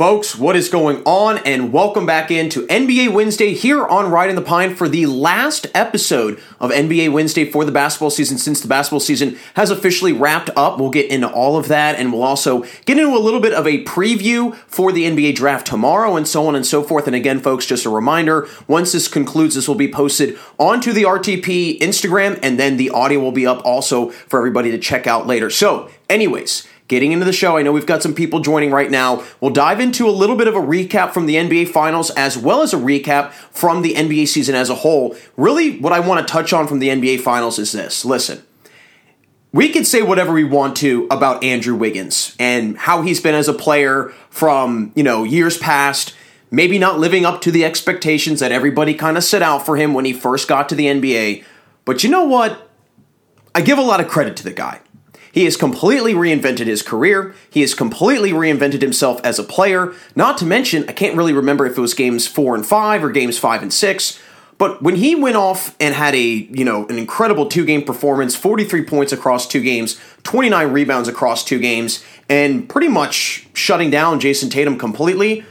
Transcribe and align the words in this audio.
Folks, 0.00 0.34
what 0.34 0.56
is 0.56 0.70
going 0.70 1.02
on? 1.04 1.36
And 1.44 1.74
welcome 1.74 2.06
back 2.06 2.30
into 2.30 2.66
NBA 2.68 3.12
Wednesday 3.12 3.52
here 3.52 3.86
on 3.86 4.10
Riding 4.10 4.34
the 4.34 4.40
Pine 4.40 4.74
for 4.74 4.88
the 4.88 5.04
last 5.04 5.66
episode 5.74 6.40
of 6.58 6.70
NBA 6.70 7.12
Wednesday 7.12 7.44
for 7.44 7.66
the 7.66 7.70
basketball 7.70 8.08
season 8.08 8.38
since 8.38 8.62
the 8.62 8.66
basketball 8.66 9.00
season 9.00 9.36
has 9.56 9.70
officially 9.70 10.14
wrapped 10.14 10.48
up. 10.56 10.78
We'll 10.78 10.88
get 10.88 11.10
into 11.10 11.30
all 11.30 11.58
of 11.58 11.68
that 11.68 11.96
and 11.96 12.14
we'll 12.14 12.22
also 12.22 12.62
get 12.86 12.96
into 12.96 13.14
a 13.14 13.20
little 13.20 13.40
bit 13.40 13.52
of 13.52 13.66
a 13.66 13.84
preview 13.84 14.54
for 14.66 14.90
the 14.90 15.04
NBA 15.04 15.34
draft 15.34 15.66
tomorrow 15.66 16.16
and 16.16 16.26
so 16.26 16.46
on 16.46 16.56
and 16.56 16.64
so 16.64 16.82
forth. 16.82 17.06
And 17.06 17.14
again, 17.14 17.38
folks, 17.38 17.66
just 17.66 17.84
a 17.84 17.90
reminder 17.90 18.48
once 18.66 18.92
this 18.92 19.06
concludes, 19.06 19.54
this 19.54 19.68
will 19.68 19.74
be 19.74 19.92
posted 19.92 20.38
onto 20.56 20.94
the 20.94 21.02
RTP 21.02 21.78
Instagram 21.78 22.38
and 22.42 22.58
then 22.58 22.78
the 22.78 22.88
audio 22.88 23.20
will 23.20 23.32
be 23.32 23.46
up 23.46 23.60
also 23.66 24.08
for 24.08 24.38
everybody 24.38 24.70
to 24.70 24.78
check 24.78 25.06
out 25.06 25.26
later. 25.26 25.50
So, 25.50 25.90
anyways, 26.08 26.66
getting 26.90 27.12
into 27.12 27.24
the 27.24 27.32
show. 27.32 27.56
I 27.56 27.62
know 27.62 27.72
we've 27.72 27.86
got 27.86 28.02
some 28.02 28.14
people 28.14 28.40
joining 28.40 28.72
right 28.72 28.90
now. 28.90 29.24
We'll 29.40 29.52
dive 29.52 29.80
into 29.80 30.08
a 30.08 30.10
little 30.10 30.36
bit 30.36 30.48
of 30.48 30.56
a 30.56 30.60
recap 30.60 31.12
from 31.12 31.26
the 31.26 31.36
NBA 31.36 31.68
Finals 31.68 32.10
as 32.10 32.36
well 32.36 32.60
as 32.60 32.74
a 32.74 32.76
recap 32.76 33.32
from 33.32 33.80
the 33.80 33.94
NBA 33.94 34.26
season 34.26 34.56
as 34.56 34.68
a 34.68 34.74
whole. 34.74 35.16
Really, 35.36 35.78
what 35.78 35.92
I 35.92 36.00
want 36.00 36.26
to 36.26 36.30
touch 36.30 36.52
on 36.52 36.66
from 36.66 36.80
the 36.80 36.88
NBA 36.88 37.20
Finals 37.20 37.58
is 37.60 37.70
this. 37.70 38.04
Listen, 38.04 38.42
we 39.52 39.68
can 39.68 39.84
say 39.84 40.02
whatever 40.02 40.32
we 40.32 40.42
want 40.42 40.76
to 40.78 41.06
about 41.12 41.42
Andrew 41.44 41.76
Wiggins 41.76 42.34
and 42.40 42.76
how 42.76 43.02
he's 43.02 43.20
been 43.20 43.36
as 43.36 43.46
a 43.46 43.54
player 43.54 44.12
from, 44.28 44.92
you 44.96 45.04
know, 45.04 45.22
years 45.22 45.56
past, 45.56 46.14
maybe 46.50 46.76
not 46.76 46.98
living 46.98 47.24
up 47.24 47.40
to 47.42 47.52
the 47.52 47.64
expectations 47.64 48.40
that 48.40 48.50
everybody 48.50 48.94
kind 48.94 49.16
of 49.16 49.22
set 49.22 49.42
out 49.42 49.64
for 49.64 49.76
him 49.76 49.94
when 49.94 50.04
he 50.04 50.12
first 50.12 50.48
got 50.48 50.68
to 50.68 50.74
the 50.74 50.86
NBA. 50.86 51.44
But 51.84 52.02
you 52.02 52.10
know 52.10 52.24
what? 52.24 52.68
I 53.54 53.60
give 53.60 53.78
a 53.78 53.82
lot 53.82 54.00
of 54.00 54.08
credit 54.08 54.36
to 54.38 54.44
the 54.44 54.52
guy. 54.52 54.80
He 55.32 55.44
has 55.44 55.56
completely 55.56 56.12
reinvented 56.14 56.66
his 56.66 56.82
career. 56.82 57.34
He 57.50 57.60
has 57.60 57.74
completely 57.74 58.32
reinvented 58.32 58.82
himself 58.82 59.20
as 59.24 59.38
a 59.38 59.44
player. 59.44 59.92
Not 60.16 60.38
to 60.38 60.46
mention, 60.46 60.88
I 60.88 60.92
can't 60.92 61.16
really 61.16 61.32
remember 61.32 61.66
if 61.66 61.78
it 61.78 61.80
was 61.80 61.94
games 61.94 62.26
four 62.26 62.54
and 62.54 62.66
five 62.66 63.04
or 63.04 63.10
games 63.10 63.38
five 63.38 63.62
and 63.62 63.72
six. 63.72 64.20
But 64.58 64.82
when 64.82 64.96
he 64.96 65.14
went 65.14 65.36
off 65.36 65.74
and 65.80 65.94
had 65.94 66.14
a, 66.14 66.20
you 66.20 66.66
know, 66.66 66.86
an 66.88 66.98
incredible 66.98 67.46
two-game 67.46 67.82
performance, 67.82 68.36
43 68.36 68.84
points 68.84 69.10
across 69.10 69.48
two 69.48 69.62
games, 69.62 69.98
29 70.24 70.72
rebounds 70.72 71.08
across 71.08 71.44
two 71.44 71.58
games, 71.58 72.04
and 72.28 72.68
pretty 72.68 72.88
much 72.88 73.46
shutting 73.54 73.88
down 73.90 74.20
Jayson 74.20 74.50
Tatum 74.50 74.76
completely, 74.76 75.46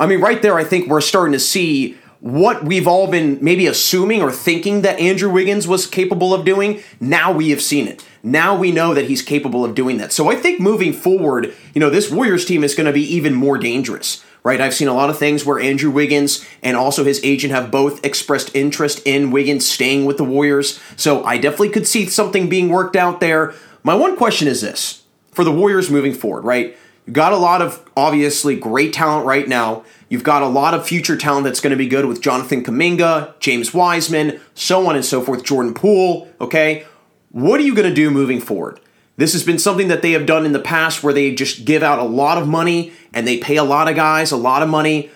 I 0.00 0.06
mean, 0.06 0.20
right 0.20 0.40
there, 0.40 0.56
I 0.56 0.64
think 0.64 0.88
we're 0.88 1.02
starting 1.02 1.34
to 1.34 1.38
see 1.38 1.98
what 2.20 2.64
we've 2.64 2.86
all 2.86 3.10
been 3.10 3.38
maybe 3.42 3.66
assuming 3.66 4.22
or 4.22 4.30
thinking 4.30 4.82
that 4.82 5.00
Andrew 5.00 5.30
Wiggins 5.30 5.66
was 5.66 5.86
capable 5.86 6.34
of 6.34 6.44
doing. 6.44 6.82
Now 7.00 7.32
we 7.32 7.50
have 7.50 7.62
seen 7.62 7.88
it. 7.88 8.04
Now 8.22 8.56
we 8.56 8.72
know 8.72 8.92
that 8.92 9.06
he's 9.06 9.22
capable 9.22 9.64
of 9.64 9.74
doing 9.74 9.96
that. 9.98 10.12
So 10.12 10.30
I 10.30 10.34
think 10.34 10.60
moving 10.60 10.92
forward, 10.92 11.54
you 11.74 11.80
know, 11.80 11.88
this 11.88 12.10
Warriors 12.10 12.44
team 12.44 12.62
is 12.62 12.74
going 12.74 12.86
to 12.86 12.92
be 12.92 13.14
even 13.14 13.34
more 13.34 13.58
dangerous 13.58 14.24
right? 14.42 14.60
I've 14.60 14.74
seen 14.74 14.88
a 14.88 14.94
lot 14.94 15.10
of 15.10 15.18
things 15.18 15.44
where 15.44 15.60
Andrew 15.60 15.90
Wiggins 15.90 16.44
and 16.62 16.76
also 16.76 17.04
his 17.04 17.20
agent 17.22 17.52
have 17.52 17.70
both 17.70 18.04
expressed 18.04 18.54
interest 18.54 19.02
in 19.04 19.30
Wiggins 19.30 19.66
staying 19.66 20.06
with 20.06 20.16
the 20.16 20.24
Warriors. 20.24 20.80
So 20.96 21.24
I 21.24 21.36
definitely 21.36 21.70
could 21.70 21.86
see 21.86 22.06
something 22.06 22.48
being 22.48 22.68
worked 22.68 22.96
out 22.96 23.20
there. 23.20 23.54
My 23.82 23.94
one 23.94 24.16
question 24.16 24.48
is 24.48 24.60
this 24.60 25.02
for 25.32 25.44
the 25.44 25.52
Warriors 25.52 25.90
moving 25.90 26.14
forward, 26.14 26.44
right? 26.44 26.76
You've 27.06 27.14
got 27.14 27.32
a 27.32 27.38
lot 27.38 27.62
of 27.62 27.84
obviously 27.96 28.56
great 28.56 28.92
talent 28.92 29.26
right 29.26 29.46
now. 29.46 29.84
You've 30.10 30.24
got 30.24 30.42
a 30.42 30.48
lot 30.48 30.74
of 30.74 30.84
future 30.84 31.16
talent 31.16 31.44
that's 31.44 31.60
going 31.60 31.70
to 31.70 31.76
be 31.76 31.86
good 31.86 32.04
with 32.04 32.20
Jonathan 32.20 32.64
Kuminga, 32.64 33.38
James 33.38 33.72
Wiseman, 33.72 34.40
so 34.54 34.88
on 34.88 34.96
and 34.96 35.04
so 35.04 35.22
forth, 35.22 35.44
Jordan 35.44 35.72
Poole, 35.72 36.28
okay? 36.40 36.84
What 37.30 37.60
are 37.60 37.62
you 37.62 37.76
going 37.76 37.88
to 37.88 37.94
do 37.94 38.10
moving 38.10 38.40
forward? 38.40 38.80
This 39.16 39.34
has 39.34 39.44
been 39.44 39.58
something 39.58 39.86
that 39.86 40.02
they 40.02 40.10
have 40.12 40.26
done 40.26 40.44
in 40.44 40.50
the 40.50 40.58
past 40.58 41.04
where 41.04 41.14
they 41.14 41.32
just 41.32 41.64
give 41.64 41.84
out 41.84 42.00
a 42.00 42.04
lot 42.04 42.38
of 42.38 42.48
money 42.48 42.92
and 43.14 43.24
they 43.24 43.38
pay 43.38 43.56
a 43.56 43.62
lot 43.62 43.86
of 43.86 43.94
guys 43.94 44.32
a 44.32 44.36
lot 44.36 44.64
of 44.64 44.68
money. 44.68 45.10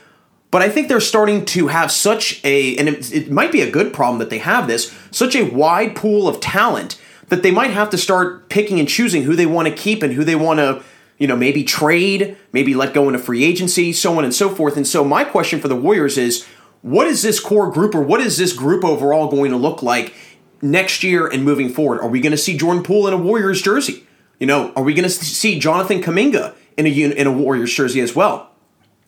But 0.52 0.62
I 0.62 0.68
think 0.68 0.86
they're 0.86 1.00
starting 1.00 1.44
to 1.46 1.66
have 1.66 1.90
such 1.90 2.40
a, 2.44 2.76
and 2.76 2.88
it, 2.88 3.12
it 3.12 3.30
might 3.32 3.50
be 3.50 3.62
a 3.62 3.70
good 3.70 3.92
problem 3.92 4.20
that 4.20 4.30
they 4.30 4.38
have 4.38 4.68
this, 4.68 4.94
such 5.10 5.34
a 5.34 5.50
wide 5.50 5.96
pool 5.96 6.28
of 6.28 6.38
talent 6.38 7.00
that 7.30 7.42
they 7.42 7.50
might 7.50 7.70
have 7.70 7.90
to 7.90 7.98
start 7.98 8.48
picking 8.48 8.78
and 8.78 8.88
choosing 8.88 9.24
who 9.24 9.34
they 9.34 9.46
want 9.46 9.66
to 9.66 9.74
keep 9.74 10.04
and 10.04 10.12
who 10.12 10.22
they 10.22 10.36
want 10.36 10.60
to, 10.60 10.84
you 11.18 11.26
know, 11.26 11.36
maybe 11.36 11.64
trade, 11.64 12.36
maybe 12.52 12.74
let 12.74 12.94
go 12.94 13.06
into 13.08 13.18
free 13.18 13.44
agency, 13.44 13.92
so 13.92 14.18
on 14.18 14.24
and 14.24 14.34
so 14.34 14.48
forth. 14.48 14.76
And 14.76 14.86
so 14.86 15.04
my 15.04 15.24
question 15.24 15.60
for 15.60 15.68
the 15.68 15.76
Warriors 15.76 16.18
is, 16.18 16.46
what 16.82 17.06
is 17.06 17.22
this 17.22 17.40
core 17.40 17.70
group 17.70 17.94
or 17.94 18.02
what 18.02 18.20
is 18.20 18.36
this 18.36 18.52
group 18.52 18.84
overall 18.84 19.30
going 19.30 19.50
to 19.50 19.56
look 19.56 19.82
like 19.82 20.14
next 20.60 21.02
year 21.02 21.26
and 21.26 21.44
moving 21.44 21.68
forward? 21.68 22.00
Are 22.00 22.08
we 22.08 22.20
going 22.20 22.32
to 22.32 22.38
see 22.38 22.56
Jordan 22.56 22.82
Poole 22.82 23.06
in 23.06 23.14
a 23.14 23.18
Warriors 23.18 23.62
jersey? 23.62 24.06
You 24.38 24.46
know, 24.46 24.72
are 24.74 24.82
we 24.82 24.94
going 24.94 25.04
to 25.04 25.10
see 25.10 25.58
Jonathan 25.58 26.02
Kuminga 26.02 26.54
in 26.76 26.86
a 26.86 26.90
in 26.90 27.26
a 27.26 27.32
Warriors 27.32 27.72
jersey 27.72 28.00
as 28.00 28.14
well? 28.14 28.50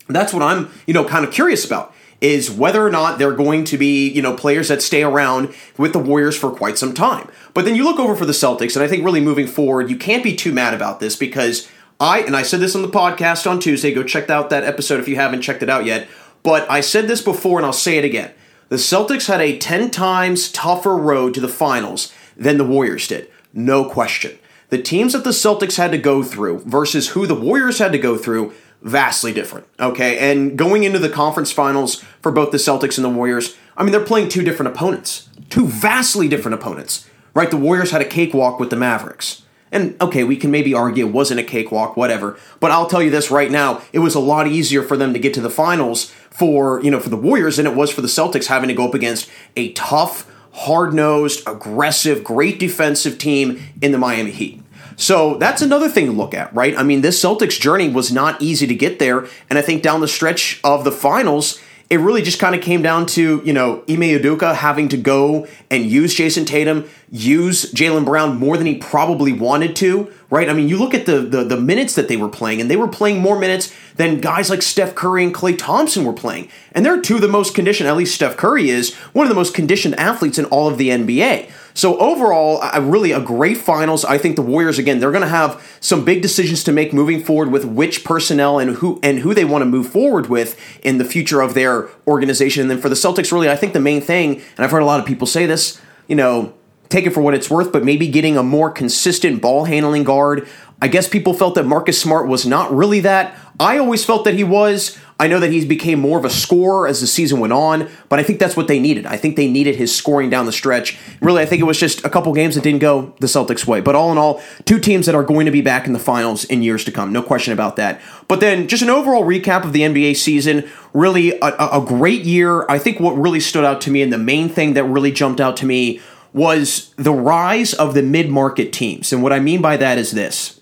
That's 0.09 0.33
what 0.33 0.43
I'm, 0.43 0.71
you 0.87 0.95
know, 0.95 1.05
kind 1.05 1.25
of 1.25 1.33
curious 1.33 1.65
about 1.65 1.93
is 2.21 2.51
whether 2.51 2.87
or 2.87 2.91
not 2.91 3.19
they're 3.19 3.35
going 3.35 3.65
to 3.65 3.77
be, 3.77 4.09
you 4.09 4.23
know, 4.23 4.35
players 4.35 4.69
that 4.69 4.81
stay 4.81 5.03
around 5.03 5.55
with 5.77 5.93
the 5.93 5.99
Warriors 5.99 6.37
for 6.37 6.51
quite 6.51 6.79
some 6.79 6.95
time. 6.95 7.29
But 7.53 7.65
then 7.65 7.77
you 7.77 7.85
look 7.85 7.99
over 7.99 8.17
for 8.17 8.25
the 8.25 8.33
Celtics, 8.33 8.75
and 8.75 8.83
I 8.83 8.89
think 8.89 9.05
really 9.05 9.21
moving 9.21 9.47
forward, 9.47 9.91
you 9.91 9.97
can't 9.97 10.25
be 10.25 10.35
too 10.35 10.53
mad 10.53 10.73
about 10.73 11.01
this 11.01 11.15
because 11.15 11.69
I, 11.99 12.21
and 12.21 12.37
I 12.37 12.43
said 12.43 12.61
this 12.61 12.77
on 12.77 12.83
the 12.83 12.89
podcast 12.89 13.51
on 13.51 13.59
Tuesday, 13.59 13.93
go 13.93 14.03
check 14.03 14.29
out 14.29 14.51
that 14.51 14.65
episode 14.65 15.01
if 15.01 15.09
you 15.09 15.17
haven't 15.17 15.43
checked 15.43 15.63
it 15.63 15.71
out 15.71 15.87
yet. 15.87 16.09
But 16.43 16.71
I 16.71 16.81
said 16.81 17.09
this 17.09 17.23
before, 17.23 17.59
and 17.59 17.67
I'll 17.67 17.73
say 17.73 17.97
it 17.97 18.05
again. 18.05 18.33
The 18.69 18.77
Celtics 18.77 19.29
had 19.29 19.41
a 19.41 19.59
10 19.59 19.91
times 19.91 20.51
tougher 20.53 20.97
road 20.97 21.33
to 21.35 21.41
the 21.41 21.49
finals 21.49 22.13
than 22.37 22.59
the 22.59 22.65
Warriors 22.65 23.09
did. 23.09 23.31
No 23.53 23.89
question. 23.89 24.39
The 24.69 24.83
teams 24.83 25.13
that 25.13 25.25
the 25.25 25.31
Celtics 25.31 25.77
had 25.77 25.93
to 25.93 25.99
go 25.99 26.23
through 26.23 26.61
versus 26.61 27.09
who 27.09 27.27
the 27.27 27.35
Warriors 27.35 27.79
had 27.79 27.93
to 27.93 27.99
go 27.99 28.19
through, 28.19 28.53
vastly 28.83 29.33
different. 29.33 29.67
Okay. 29.81 30.19
And 30.19 30.59
going 30.59 30.83
into 30.83 30.99
the 30.99 31.09
conference 31.09 31.53
finals 31.53 32.03
for 32.21 32.31
both 32.33 32.51
the 32.51 32.59
Celtics 32.59 32.99
and 32.99 33.05
the 33.05 33.11
Warriors, 33.11 33.57
I 33.77 33.85
mean, 33.85 33.93
they're 33.93 34.01
playing 34.05 34.29
two 34.29 34.43
different 34.43 34.75
opponents, 34.75 35.29
two 35.49 35.67
vastly 35.67 36.29
different 36.29 36.57
opponents, 36.57 37.09
right? 37.33 37.51
The 37.51 37.57
Warriors 37.57 37.93
had 37.93 38.03
a 38.03 38.07
cakewalk 38.07 38.61
with 38.61 38.71
the 38.71 38.77
Mavericks. 38.77 39.43
And 39.73 40.01
okay, 40.01 40.25
we 40.25 40.37
can 40.37 40.51
maybe 40.51 40.75
argue 40.75 41.07
it 41.07 41.13
wasn't 41.13 41.41
a 41.41 41.45
cakewalk, 41.45 41.97
whatever. 41.97 42.39
But 42.61 42.71
I'll 42.71 42.87
tell 42.87 43.03
you 43.03 43.11
this 43.11 43.31
right 43.31 43.51
now, 43.51 43.83
it 43.93 43.99
was 43.99 44.15
a 44.15 44.21
lot 44.21 44.47
easier 44.47 44.83
for 44.83 44.97
them 44.97 45.13
to 45.13 45.19
get 45.19 45.35
to 45.35 45.41
the 45.41 45.51
finals 45.51 46.13
for, 46.31 46.81
you 46.83 46.91
know, 46.91 47.01
for 47.01 47.09
the 47.09 47.17
Warriors 47.17 47.57
than 47.57 47.67
it 47.67 47.75
was 47.75 47.91
for 47.91 48.01
the 48.01 48.09
Celtics 48.09 48.47
having 48.47 48.69
to 48.69 48.75
go 48.75 48.87
up 48.87 48.95
against 48.95 49.31
a 49.57 49.73
tough, 49.73 50.31
hard-nosed, 50.53 51.43
aggressive, 51.47 52.23
great 52.23 52.59
defensive 52.59 53.19
team 53.19 53.61
in 53.83 53.93
the 53.93 53.99
Miami 53.99 54.31
Heat. 54.31 54.63
So 54.97 55.35
that's 55.37 55.61
another 55.61 55.91
thing 55.91 56.07
to 56.07 56.13
look 56.13 56.33
at, 56.33 56.55
right? 56.55 56.77
I 56.77 56.83
mean, 56.83 57.03
this 57.03 57.23
Celtics 57.23 57.61
journey 57.61 57.89
was 57.89 58.11
not 58.11 58.41
easy 58.41 58.67
to 58.67 58.75
get 58.75 58.99
there, 58.99 59.27
and 59.51 59.59
I 59.59 59.63
think 59.63 59.83
down 59.83 60.01
the 60.01 60.09
stretch 60.09 60.59
of 60.65 60.85
the 60.85 60.93
finals, 60.93 61.61
it 61.89 61.99
really 61.99 62.23
just 62.23 62.41
kind 62.41 62.55
of 62.55 62.61
came 62.63 62.83
down 62.83 63.07
to, 63.07 63.41
you 63.45 63.53
know, 63.53 63.85
Ime 63.89 64.01
Udoka 64.01 64.55
having 64.55 64.89
to 64.89 64.97
go 64.97 65.47
and 65.71 65.85
use 65.85 66.17
Jayson 66.17 66.45
Tatum, 66.45 66.89
use 67.11 67.73
Jaylen 67.73 68.05
Brown 68.05 68.39
more 68.39 68.57
than 68.57 68.67
he 68.67 68.75
probably 68.77 69.33
wanted 69.33 69.77
to, 69.77 70.13
right? 70.29 70.49
I 70.49 70.53
mean, 70.53 70.69
you 70.69 70.79
look 70.79 70.95
at 70.95 71.07
the, 71.07 71.21
the, 71.21 71.45
the 71.45 71.57
minutes 71.57 71.95
that 71.95 72.09
they 72.09 72.17
were 72.17 72.29
playing, 72.29 72.61
and 72.61 72.69
they 72.69 72.77
were 72.77 72.89
playing 72.89 73.21
more 73.21 73.39
minutes 73.39 73.73
than 73.95 74.21
guys 74.21 74.51
like 74.51 74.63
Steph 74.63 74.97
Curry 74.97 75.23
and 75.23 75.33
Klay 75.33 75.57
Thompson 75.57 76.05
were 76.05 76.13
playing. 76.13 76.49
And 76.73 76.85
they're 76.85 77.01
two 77.01 77.17
of 77.17 77.21
the 77.21 77.29
most 77.29 77.55
conditioned, 77.55 77.89
at 77.89 77.97
least 77.97 78.17
Steph 78.17 78.37
Curry 78.37 78.69
is, 78.69 78.95
one 79.13 79.25
of 79.25 79.29
the 79.29 79.37
most 79.37 79.55
conditioned 79.55 79.95
athletes 79.95 80.39
in 80.39 80.45
all 80.47 80.69
of 80.69 80.79
the 80.79 80.89
NBA. 80.89 81.51
So 81.77 81.99
overall, 81.99 82.59
I 82.63 82.79
really 82.79 83.13
a 83.13 83.21
great 83.21 83.59
finals. 83.59 84.03
I 84.03 84.17
think 84.17 84.37
the 84.37 84.43
Warriors 84.43 84.79
again, 84.79 84.99
they're 84.99 85.11
going 85.11 85.21
to 85.21 85.29
have 85.29 85.63
some 85.79 86.07
big 86.07 86.23
decisions 86.23 86.65
to 86.65 86.73
make 86.73 86.95
moving 86.95 87.23
forward 87.23 87.51
with 87.53 87.67
which 87.67 88.03
personnel 88.03 88.59
and 88.59 88.77
who 88.77 88.99
and 89.03 89.19
who 89.19 89.35
they 89.35 89.45
want 89.45 89.61
to 89.61 89.67
move 89.67 89.87
forward 89.87 90.29
with 90.31 90.59
in 90.83 90.97
the 90.97 91.05
future 91.05 91.43
of 91.43 91.53
their 91.53 91.91
organization. 92.07 92.63
And 92.63 92.71
then 92.71 92.81
for 92.81 92.89
the 92.89 92.95
Celtics, 92.95 93.31
really, 93.31 93.51
I 93.51 93.57
think 93.57 93.75
the 93.75 93.81
main 93.81 94.01
thing, 94.01 94.37
and 94.57 94.65
I've 94.65 94.71
heard 94.71 94.81
a 94.81 94.87
lot 94.87 95.01
of 95.01 95.07
people 95.07 95.27
say 95.27 95.45
this, 95.45 95.79
you 96.09 96.17
know, 96.17 96.55
take 96.89 97.05
it 97.05 97.11
for 97.11 97.21
what 97.21 97.35
it's 97.35 97.51
worth, 97.51 97.73
but 97.73 97.85
maybe 97.85 98.09
getting 98.09 98.39
a 98.39 98.43
more 98.43 98.71
consistent 98.71 99.43
ball 99.43 99.67
handling 99.67 100.05
guard. 100.05 100.49
I 100.81 100.89
guess 100.89 101.07
people 101.07 101.35
felt 101.35 101.57
that 101.57 101.65
Marcus 101.65 102.01
Smart 102.01 102.27
was 102.27 102.47
not 102.47 102.75
really 102.75 103.01
that. 103.01 103.37
I 103.61 103.77
always 103.77 104.03
felt 104.03 104.25
that 104.25 104.35
he 104.35 104.45
was. 104.45 104.99
I 105.19 105.29
know 105.29 105.41
that 105.41 105.51
he 105.51 105.65
became 105.65 105.99
more 105.99 106.19
of 106.19 106.27
a 106.27 106.31
scorer 106.31 106.87
as 106.87 107.01
the 107.01 107.07
season 107.07 107.41
went 107.41 107.55
on, 107.55 107.89
but 108.11 108.19
I 108.19 108.23
think 108.23 108.39
that's 108.39 108.57
what 108.57 108.69
they 108.69 108.79
needed. 108.79 109.07
I 109.07 109.17
think 109.17 109.37
they 109.37 109.49
needed 109.51 109.77
his 109.77 109.95
scoring 109.95 110.29
down 110.29 110.45
the 110.45 110.53
stretch. 110.53 110.99
Really, 111.23 111.43
I 111.43 111.47
think 111.47 111.61
it 111.63 111.65
was 111.65 111.81
just 111.81 112.05
a 112.05 112.11
couple 112.11 112.35
games 112.35 112.55
that 112.55 112.61
didn't 112.61 112.81
go 112.81 113.15
the 113.21 113.27
Celtics' 113.27 113.67
way. 113.67 113.81
But 113.81 113.95
all 113.95 114.13
in 114.13 114.19
all, 114.19 114.43
two 114.67 114.79
teams 114.79 115.07
that 115.07 115.15
are 115.15 115.23
going 115.23 115.47
to 115.47 115.53
be 115.53 115.63
back 115.63 115.87
in 115.87 115.95
the 115.95 115.99
finals 115.99 116.45
in 116.45 116.63
years 116.63 116.85
to 116.85 116.93
come. 116.93 117.13
No 117.13 117.23
question 117.23 117.55
about 117.55 117.77
that. 117.77 118.01
But 118.29 118.41
then 118.41 118.69
just 118.69 118.83
an 118.83 118.91
overall 118.91 119.25
recap 119.25 119.65
of 119.65 119.73
the 119.73 119.81
NBA 119.81 120.17
season. 120.17 120.69
Really 120.93 121.39
a, 121.41 121.47
a 121.47 121.85
great 121.87 122.25
year. 122.25 122.67
I 122.69 122.79
think 122.79 123.01
what 123.01 123.13
really 123.13 123.41
stood 123.41 123.65
out 123.65 123.81
to 123.83 123.91
me 123.91 124.03
and 124.03 124.13
the 124.13 124.19
main 124.19 124.51
thing 124.51 124.75
that 124.75 124.85
really 124.85 125.13
jumped 125.13 125.41
out 125.41 125.57
to 125.59 125.67
me 125.67 126.01
was 126.35 126.93
the 126.97 127.13
rise 127.13 127.73
of 127.73 127.95
the 127.95 128.03
mid 128.03 128.29
market 128.29 128.71
teams. 128.71 129.15
And 129.15 129.23
what 129.23 129.33
I 129.33 129.41
mean 129.41 129.63
by 129.63 129.79
that 129.79 129.97
is 129.97 130.11
this 130.11 130.61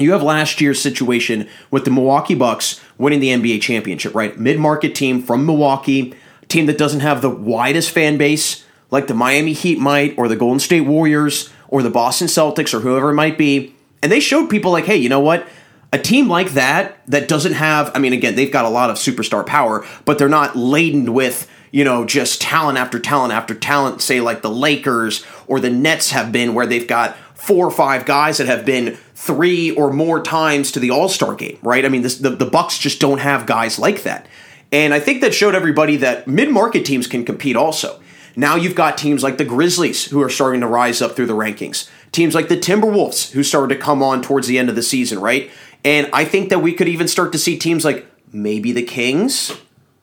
you 0.00 0.12
have 0.12 0.22
last 0.22 0.60
year's 0.60 0.80
situation 0.80 1.46
with 1.70 1.84
the 1.84 1.90
Milwaukee 1.90 2.34
Bucks 2.34 2.80
winning 3.00 3.20
the 3.20 3.30
NBA 3.30 3.62
championship, 3.62 4.14
right? 4.14 4.38
Mid 4.38 4.58
market 4.58 4.94
team 4.94 5.22
from 5.22 5.46
Milwaukee, 5.46 6.14
team 6.48 6.66
that 6.66 6.78
doesn't 6.78 7.00
have 7.00 7.22
the 7.22 7.30
widest 7.30 7.90
fan 7.90 8.18
base 8.18 8.64
like 8.90 9.06
the 9.06 9.14
Miami 9.14 9.52
Heat 9.52 9.78
might, 9.78 10.18
or 10.18 10.26
the 10.26 10.36
Golden 10.36 10.58
State 10.58 10.80
Warriors, 10.80 11.48
or 11.68 11.82
the 11.82 11.90
Boston 11.90 12.26
Celtics, 12.26 12.74
or 12.74 12.80
whoever 12.80 13.10
it 13.10 13.14
might 13.14 13.38
be. 13.38 13.74
And 14.02 14.10
they 14.10 14.18
showed 14.18 14.50
people, 14.50 14.72
like, 14.72 14.84
hey, 14.84 14.96
you 14.96 15.08
know 15.08 15.20
what? 15.20 15.46
a 15.92 15.98
team 15.98 16.28
like 16.28 16.50
that 16.52 17.04
that 17.08 17.28
doesn't 17.28 17.54
have, 17.54 17.90
I 17.94 17.98
mean, 17.98 18.12
again, 18.12 18.36
they've 18.36 18.52
got 18.52 18.64
a 18.64 18.68
lot 18.68 18.90
of 18.90 18.96
superstar 18.96 19.44
power, 19.44 19.84
but 20.04 20.18
they're 20.18 20.28
not 20.28 20.56
laden 20.56 21.12
with, 21.12 21.50
you 21.72 21.84
know, 21.84 22.04
just 22.04 22.40
talent 22.40 22.78
after 22.78 22.98
talent 22.98 23.32
after 23.32 23.54
talent, 23.54 24.00
say 24.00 24.20
like 24.20 24.42
the 24.42 24.50
Lakers 24.50 25.24
or 25.46 25.58
the 25.58 25.70
Nets 25.70 26.10
have 26.10 26.30
been, 26.30 26.54
where 26.54 26.66
they've 26.66 26.86
got 26.86 27.16
four 27.40 27.66
or 27.66 27.70
five 27.70 28.04
guys 28.04 28.36
that 28.38 28.46
have 28.46 28.66
been 28.66 28.98
three 29.14 29.70
or 29.70 29.90
more 29.92 30.22
times 30.22 30.70
to 30.72 30.80
the 30.80 30.90
All 30.90 31.08
Star 31.08 31.34
game, 31.34 31.58
right? 31.62 31.84
I 31.84 31.88
mean, 31.88 32.02
this, 32.02 32.18
the, 32.18 32.30
the 32.30 32.46
Bucks 32.46 32.78
just 32.78 33.00
don't 33.00 33.18
have 33.18 33.46
guys 33.46 33.78
like 33.78 34.02
that. 34.02 34.26
And 34.70 34.92
I 34.92 35.00
think 35.00 35.22
that 35.22 35.34
showed 35.34 35.54
everybody 35.54 35.96
that 35.96 36.28
mid 36.28 36.50
market 36.50 36.84
teams 36.84 37.06
can 37.06 37.24
compete 37.24 37.56
also. 37.56 38.00
Now 38.36 38.56
you've 38.56 38.74
got 38.74 38.98
teams 38.98 39.22
like 39.22 39.38
the 39.38 39.44
Grizzlies 39.44 40.04
who 40.06 40.22
are 40.22 40.28
starting 40.28 40.60
to 40.60 40.66
rise 40.66 41.02
up 41.02 41.16
through 41.16 41.26
the 41.26 41.34
rankings. 41.34 41.88
Teams 42.12 42.34
like 42.34 42.48
the 42.48 42.56
Timberwolves 42.56 43.32
who 43.32 43.42
started 43.42 43.74
to 43.74 43.80
come 43.80 44.02
on 44.02 44.22
towards 44.22 44.46
the 44.46 44.58
end 44.58 44.68
of 44.68 44.76
the 44.76 44.82
season, 44.82 45.18
right? 45.18 45.50
And 45.84 46.08
I 46.12 46.24
think 46.24 46.50
that 46.50 46.60
we 46.60 46.72
could 46.72 46.88
even 46.88 47.08
start 47.08 47.32
to 47.32 47.38
see 47.38 47.58
teams 47.58 47.84
like 47.84 48.06
maybe 48.32 48.70
the 48.70 48.82
Kings, 48.82 49.56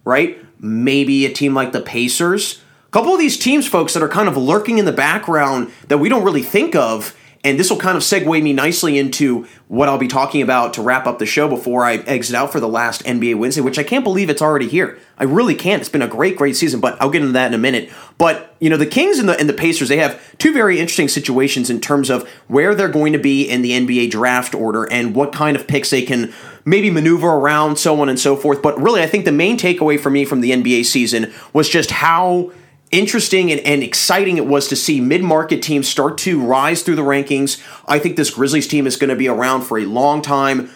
right? 0.03 0.37
Maybe 0.59 1.25
a 1.25 1.31
team 1.31 1.53
like 1.53 1.71
the 1.71 1.81
Pacers. 1.81 2.61
A 2.87 2.89
couple 2.89 3.13
of 3.13 3.19
these 3.19 3.37
teams, 3.37 3.67
folks, 3.67 3.93
that 3.93 4.01
are 4.01 4.09
kind 4.09 4.27
of 4.27 4.35
lurking 4.35 4.79
in 4.79 4.85
the 4.85 4.91
background 4.91 5.71
that 5.87 5.99
we 5.99 6.09
don't 6.09 6.23
really 6.23 6.43
think 6.43 6.75
of 6.75 7.15
and 7.43 7.59
this 7.59 7.69
will 7.69 7.77
kind 7.77 7.95
of 7.95 8.03
segue 8.03 8.41
me 8.41 8.53
nicely 8.53 8.97
into 8.97 9.47
what 9.67 9.89
I'll 9.89 9.97
be 9.97 10.07
talking 10.07 10.41
about 10.41 10.73
to 10.75 10.81
wrap 10.81 11.05
up 11.05 11.19
the 11.19 11.25
show 11.25 11.47
before 11.47 11.83
I 11.83 11.95
exit 11.95 12.35
out 12.35 12.51
for 12.51 12.59
the 12.59 12.67
last 12.67 13.03
NBA 13.03 13.37
Wednesday, 13.37 13.61
which 13.61 13.77
I 13.77 13.83
can't 13.83 14.03
believe 14.03 14.29
it's 14.29 14.41
already 14.41 14.67
here. 14.67 14.97
I 15.17 15.23
really 15.23 15.55
can't. 15.55 15.81
It's 15.81 15.89
been 15.89 16.01
a 16.01 16.07
great, 16.07 16.37
great 16.37 16.55
season, 16.55 16.79
but 16.79 16.99
I'll 17.01 17.09
get 17.09 17.21
into 17.21 17.33
that 17.33 17.47
in 17.47 17.53
a 17.53 17.57
minute. 17.57 17.89
But 18.17 18.55
you 18.59 18.69
know, 18.69 18.77
the 18.77 18.85
Kings 18.85 19.19
and 19.19 19.29
the 19.29 19.37
and 19.39 19.47
the 19.47 19.53
Pacers, 19.53 19.89
they 19.89 19.97
have 19.97 20.19
two 20.37 20.51
very 20.51 20.79
interesting 20.79 21.07
situations 21.07 21.69
in 21.69 21.79
terms 21.79 22.09
of 22.09 22.27
where 22.47 22.73
they're 22.73 22.89
going 22.89 23.13
to 23.13 23.19
be 23.19 23.47
in 23.47 23.61
the 23.61 23.71
NBA 23.71 24.11
draft 24.11 24.55
order 24.55 24.85
and 24.91 25.15
what 25.15 25.33
kind 25.33 25.55
of 25.55 25.67
picks 25.67 25.89
they 25.89 26.01
can 26.01 26.33
maybe 26.65 26.89
maneuver 26.89 27.27
around, 27.27 27.77
so 27.77 28.01
on 28.01 28.09
and 28.09 28.19
so 28.19 28.35
forth. 28.35 28.61
But 28.61 28.79
really, 28.79 29.01
I 29.01 29.07
think 29.07 29.25
the 29.25 29.31
main 29.31 29.57
takeaway 29.57 29.99
for 29.99 30.09
me 30.09 30.25
from 30.25 30.41
the 30.41 30.51
NBA 30.51 30.85
season 30.85 31.33
was 31.53 31.69
just 31.69 31.91
how 31.91 32.51
interesting 32.91 33.51
and, 33.51 33.61
and, 33.61 33.83
exciting 33.83 34.37
it 34.37 34.45
was 34.45 34.67
to 34.69 34.75
see 34.75 35.01
mid-market 35.01 35.61
teams 35.61 35.87
start 35.87 36.17
to 36.19 36.41
rise 36.41 36.83
through 36.83 36.95
the 36.95 37.01
rankings. 37.01 37.61
I 37.87 37.99
think 37.99 38.15
this 38.15 38.29
Grizzlies 38.29 38.67
team 38.67 38.87
is 38.87 38.95
going 38.95 39.09
to 39.09 39.15
be 39.15 39.27
around 39.27 39.63
for 39.63 39.77
a 39.77 39.85
long 39.85 40.21
time. 40.21 40.69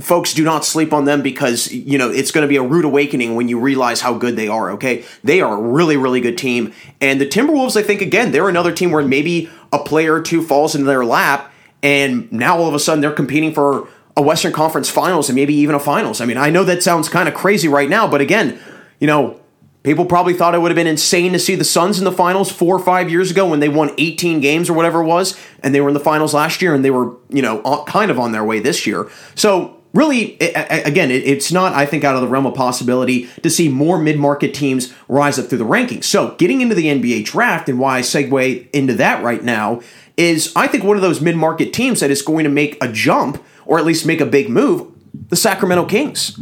Folks, 0.00 0.34
do 0.34 0.44
not 0.44 0.64
sleep 0.64 0.92
on 0.92 1.06
them 1.06 1.22
because 1.22 1.72
you 1.72 1.96
know 1.96 2.10
it's 2.10 2.30
going 2.30 2.42
to 2.42 2.48
be 2.48 2.56
a 2.56 2.62
rude 2.62 2.84
awakening 2.84 3.34
when 3.34 3.48
you 3.48 3.58
realize 3.58 4.02
how 4.02 4.14
good 4.14 4.36
they 4.36 4.46
are. 4.46 4.70
Okay, 4.72 5.04
they 5.24 5.40
are 5.40 5.54
a 5.56 5.60
really, 5.60 5.96
really 5.96 6.20
good 6.20 6.36
team, 6.36 6.74
and 7.00 7.20
the 7.20 7.26
Timberwolves. 7.26 7.74
I 7.74 7.82
think 7.82 8.02
again, 8.02 8.30
they're 8.30 8.48
another 8.48 8.72
team 8.72 8.90
where 8.90 9.02
maybe 9.02 9.48
a 9.72 9.78
player 9.78 10.14
or 10.14 10.22
two 10.22 10.42
falls 10.42 10.74
into 10.74 10.86
their 10.86 11.06
lap, 11.06 11.50
and 11.82 12.30
now 12.30 12.58
all 12.58 12.68
of 12.68 12.74
a 12.74 12.78
sudden 12.78 13.00
they're 13.00 13.12
competing 13.12 13.54
for 13.54 13.88
a 14.14 14.20
Western 14.20 14.52
Conference 14.52 14.90
Finals 14.90 15.28
and 15.28 15.36
maybe 15.36 15.54
even 15.54 15.74
a 15.74 15.80
Finals. 15.80 16.20
I 16.20 16.26
mean, 16.26 16.36
I 16.36 16.50
know 16.50 16.64
that 16.64 16.82
sounds 16.82 17.08
kind 17.08 17.28
of 17.28 17.34
crazy 17.34 17.68
right 17.68 17.88
now, 17.88 18.06
but 18.06 18.20
again, 18.20 18.58
you 18.98 19.06
know, 19.06 19.37
People 19.84 20.04
probably 20.06 20.34
thought 20.34 20.54
it 20.54 20.60
would 20.60 20.70
have 20.70 20.76
been 20.76 20.88
insane 20.88 21.32
to 21.32 21.38
see 21.38 21.54
the 21.54 21.64
Suns 21.64 21.98
in 21.98 22.04
the 22.04 22.12
finals 22.12 22.50
four 22.50 22.76
or 22.76 22.78
five 22.80 23.10
years 23.10 23.30
ago 23.30 23.48
when 23.48 23.60
they 23.60 23.68
won 23.68 23.92
18 23.96 24.40
games 24.40 24.68
or 24.68 24.74
whatever 24.74 25.02
it 25.02 25.06
was, 25.06 25.38
and 25.62 25.74
they 25.74 25.80
were 25.80 25.88
in 25.88 25.94
the 25.94 26.00
finals 26.00 26.34
last 26.34 26.60
year 26.60 26.74
and 26.74 26.84
they 26.84 26.90
were, 26.90 27.14
you 27.30 27.42
know, 27.42 27.84
kind 27.86 28.10
of 28.10 28.18
on 28.18 28.32
their 28.32 28.44
way 28.44 28.58
this 28.58 28.86
year. 28.86 29.08
So, 29.36 29.76
really, 29.94 30.36
again, 30.40 31.10
it's 31.12 31.52
not, 31.52 31.74
I 31.74 31.86
think, 31.86 32.02
out 32.02 32.16
of 32.16 32.22
the 32.22 32.28
realm 32.28 32.44
of 32.44 32.54
possibility 32.54 33.28
to 33.42 33.48
see 33.48 33.68
more 33.68 33.98
mid 33.98 34.18
market 34.18 34.52
teams 34.52 34.92
rise 35.06 35.38
up 35.38 35.46
through 35.46 35.58
the 35.58 35.64
rankings. 35.64 36.04
So, 36.04 36.34
getting 36.38 36.60
into 36.60 36.74
the 36.74 36.86
NBA 36.86 37.24
draft 37.24 37.68
and 37.68 37.78
why 37.78 37.98
I 37.98 38.00
segue 38.00 38.68
into 38.72 38.94
that 38.94 39.22
right 39.22 39.44
now 39.44 39.80
is 40.16 40.52
I 40.56 40.66
think 40.66 40.82
one 40.82 40.96
of 40.96 41.02
those 41.02 41.20
mid 41.20 41.36
market 41.36 41.72
teams 41.72 42.00
that 42.00 42.10
is 42.10 42.20
going 42.20 42.42
to 42.44 42.50
make 42.50 42.76
a 42.82 42.88
jump 42.90 43.42
or 43.64 43.78
at 43.78 43.84
least 43.84 44.04
make 44.04 44.20
a 44.20 44.26
big 44.26 44.48
move 44.48 44.92
the 45.28 45.36
Sacramento 45.36 45.86
Kings. 45.86 46.38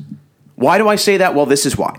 Why 0.55 0.79
do 0.79 0.89
I 0.89 0.97
say 0.97 1.19
that? 1.19 1.35
Well, 1.35 1.47
this 1.47 1.67
is 1.67 1.77
why. 1.77 1.99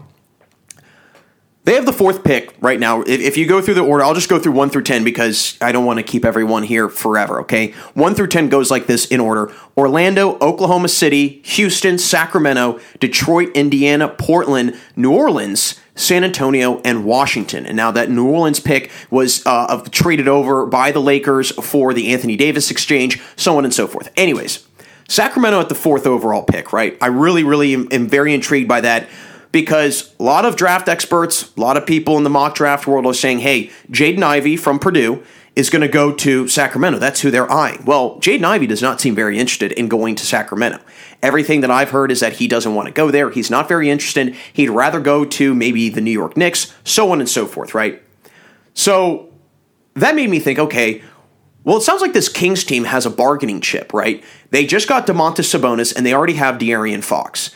They 1.67 1.73
have 1.73 1.85
the 1.85 1.91
fourth 1.91 2.23
pick 2.23 2.55
right 2.61 2.79
now. 2.79 3.01
If, 3.01 3.19
if, 3.19 3.35
you 3.35 3.45
go 3.45 3.61
through 3.61 3.73
the 3.73 3.83
order, 3.83 4.01
I'll 4.01 4.13
just 4.13 4.29
go 4.29 4.39
through 4.39 4.53
one 4.53 4.69
through 4.69 4.83
10 4.83 5.03
because 5.03 5.57
I 5.59 5.73
don't 5.73 5.83
want 5.83 5.97
to 5.99 6.03
keep 6.03 6.23
everyone 6.23 6.63
here 6.63 6.87
forever, 6.87 7.41
okay? 7.41 7.71
One 7.93 8.15
through 8.15 8.27
10 8.27 8.47
goes 8.47 8.71
like 8.71 8.87
this 8.87 9.05
in 9.07 9.19
order 9.19 9.53
Orlando, 9.75 10.37
Oklahoma 10.39 10.87
City, 10.87 11.41
Houston, 11.43 11.97
Sacramento, 11.97 12.79
Detroit, 13.01 13.49
Indiana, 13.53 14.07
Portland, 14.07 14.79
New 14.95 15.11
Orleans, 15.11 15.77
San 15.93 16.23
Antonio, 16.23 16.79
and 16.85 17.03
Washington. 17.03 17.65
And 17.65 17.75
now 17.75 17.91
that 17.91 18.09
New 18.09 18.29
Orleans 18.29 18.61
pick 18.61 18.89
was 19.11 19.45
uh, 19.45 19.83
traded 19.91 20.29
over 20.29 20.65
by 20.65 20.93
the 20.93 21.01
Lakers 21.01 21.51
for 21.51 21.93
the 21.93 22.13
Anthony 22.13 22.37
Davis 22.37 22.71
exchange, 22.71 23.21
so 23.35 23.57
on 23.57 23.65
and 23.65 23.73
so 23.73 23.87
forth. 23.87 24.09
Anyways, 24.15 24.65
Sacramento 25.09 25.59
at 25.59 25.67
the 25.67 25.75
fourth 25.75 26.07
overall 26.07 26.43
pick, 26.43 26.71
right? 26.71 26.97
I 27.01 27.07
really, 27.07 27.43
really 27.43 27.73
am, 27.73 27.89
am 27.91 28.07
very 28.07 28.33
intrigued 28.33 28.69
by 28.69 28.79
that 28.79 29.09
because 29.51 30.13
a 30.19 30.23
lot 30.23 30.45
of 30.45 30.55
draft 30.55 30.87
experts, 30.87 31.53
a 31.55 31.59
lot 31.59 31.77
of 31.77 31.85
people 31.85 32.17
in 32.17 32.23
the 32.23 32.29
mock 32.29 32.55
draft 32.55 32.87
world 32.87 33.05
are 33.05 33.13
saying, 33.13 33.39
hey, 33.39 33.71
Jaden 33.91 34.23
Ivey 34.23 34.57
from 34.57 34.79
Purdue 34.79 35.23
is 35.55 35.71
going 35.71 35.81
to 35.81 35.87
go 35.87 36.13
to 36.13 36.47
Sacramento. 36.47 36.99
That's 36.99 37.21
who 37.21 37.31
they're 37.31 37.51
eyeing. 37.51 37.83
Well, 37.83 38.19
Jaden 38.19 38.43
Ivey 38.43 38.67
does 38.67 38.81
not 38.81 39.01
seem 39.01 39.15
very 39.15 39.39
interested 39.39 39.71
in 39.71 39.87
going 39.87 40.15
to 40.15 40.25
Sacramento. 40.25 40.79
Everything 41.23 41.61
that 41.61 41.71
I've 41.71 41.89
heard 41.89 42.11
is 42.11 42.19
that 42.19 42.33
he 42.33 42.47
doesn't 42.47 42.75
want 42.75 42.85
to 42.87 42.91
go 42.91 43.09
there. 43.09 43.31
He's 43.31 43.49
not 43.49 43.67
very 43.67 43.89
interested. 43.89 44.35
He'd 44.53 44.69
rather 44.69 44.99
go 44.99 45.25
to 45.25 45.55
maybe 45.55 45.89
the 45.89 46.01
New 46.01 46.11
York 46.11 46.37
Knicks, 46.37 46.75
so 46.83 47.11
on 47.11 47.19
and 47.19 47.27
so 47.27 47.47
forth, 47.47 47.73
right? 47.73 48.03
So 48.75 49.33
that 49.95 50.13
made 50.13 50.29
me 50.29 50.39
think, 50.39 50.59
okay, 50.59 51.01
well, 51.63 51.77
it 51.77 51.81
sounds 51.81 52.01
like 52.01 52.13
this 52.13 52.29
Kings 52.29 52.63
team 52.63 52.83
has 52.83 53.07
a 53.07 53.09
bargaining 53.09 53.59
chip, 53.59 53.93
right? 53.93 54.23
They 54.51 54.65
just 54.65 54.87
got 54.87 55.07
Domantas 55.07 55.53
Sabonis 55.53 55.93
and 55.93 56.05
they 56.05 56.13
already 56.13 56.35
have 56.35 56.59
De'Aaron 56.59 57.03
Fox. 57.03 57.53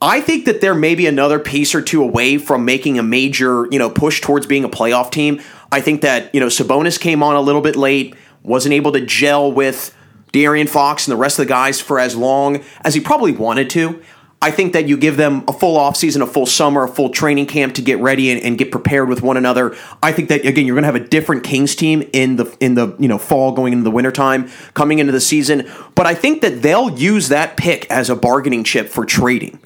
I 0.00 0.20
think 0.20 0.44
that 0.44 0.60
they're 0.60 0.76
maybe 0.76 1.06
another 1.06 1.40
piece 1.40 1.74
or 1.74 1.82
two 1.82 2.02
away 2.02 2.38
from 2.38 2.64
making 2.64 2.98
a 2.98 3.02
major, 3.02 3.66
you 3.70 3.78
know, 3.78 3.90
push 3.90 4.20
towards 4.20 4.46
being 4.46 4.64
a 4.64 4.68
playoff 4.68 5.10
team. 5.10 5.40
I 5.72 5.80
think 5.80 6.02
that, 6.02 6.32
you 6.32 6.40
know, 6.40 6.46
Sabonis 6.46 7.00
came 7.00 7.22
on 7.22 7.34
a 7.34 7.40
little 7.40 7.60
bit 7.60 7.74
late, 7.74 8.14
wasn't 8.44 8.74
able 8.74 8.92
to 8.92 9.04
gel 9.04 9.50
with 9.50 9.94
De'Aaron 10.32 10.68
Fox 10.68 11.08
and 11.08 11.12
the 11.12 11.16
rest 11.20 11.38
of 11.38 11.46
the 11.46 11.48
guys 11.48 11.80
for 11.80 11.98
as 11.98 12.14
long 12.14 12.62
as 12.82 12.94
he 12.94 13.00
probably 13.00 13.32
wanted 13.32 13.70
to. 13.70 14.00
I 14.40 14.52
think 14.52 14.72
that 14.74 14.86
you 14.86 14.96
give 14.96 15.16
them 15.16 15.42
a 15.48 15.52
full 15.52 15.76
offseason, 15.76 16.22
a 16.22 16.26
full 16.26 16.46
summer, 16.46 16.84
a 16.84 16.88
full 16.88 17.10
training 17.10 17.46
camp 17.46 17.74
to 17.74 17.82
get 17.82 17.98
ready 17.98 18.30
and, 18.30 18.40
and 18.40 18.56
get 18.56 18.70
prepared 18.70 19.08
with 19.08 19.20
one 19.20 19.36
another. 19.36 19.76
I 20.00 20.12
think 20.12 20.28
that 20.28 20.46
again, 20.46 20.64
you're 20.64 20.76
going 20.76 20.84
to 20.84 20.92
have 20.92 20.94
a 20.94 21.08
different 21.08 21.42
Kings 21.42 21.74
team 21.74 22.08
in 22.12 22.36
the 22.36 22.56
in 22.60 22.74
the 22.74 22.94
you 23.00 23.08
know 23.08 23.18
fall 23.18 23.50
going 23.50 23.72
into 23.72 23.82
the 23.82 23.90
wintertime, 23.90 24.48
coming 24.74 25.00
into 25.00 25.12
the 25.12 25.20
season. 25.20 25.68
But 25.96 26.06
I 26.06 26.14
think 26.14 26.42
that 26.42 26.62
they'll 26.62 26.96
use 26.96 27.28
that 27.30 27.56
pick 27.56 27.90
as 27.90 28.10
a 28.10 28.14
bargaining 28.14 28.62
chip 28.62 28.88
for 28.88 29.04
trading. 29.04 29.58